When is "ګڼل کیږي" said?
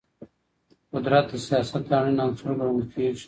2.59-3.19